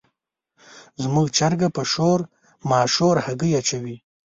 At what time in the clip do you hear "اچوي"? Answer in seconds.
3.59-3.95